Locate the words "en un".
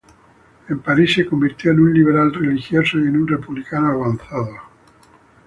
1.69-1.93, 3.03-3.27